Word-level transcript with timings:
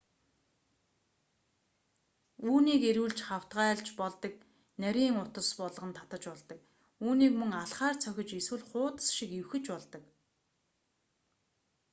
үүнийг 2.51 2.81
эргүүлж 2.91 3.19
хавтгайлж 3.29 3.87
болдог 3.99 4.33
нарийн 4.81 5.15
утас 5.25 5.49
болгон 5.59 5.91
татаж 5.97 6.23
болдог 6.31 6.59
үүнийг 7.05 7.33
мөн 7.37 7.51
алхаар 7.63 7.95
цохиж 8.03 8.29
эсвэл 8.39 8.63
хуудас 8.69 9.07
шиг 9.17 9.31
эвхэж 9.41 9.65
болдог 9.73 10.03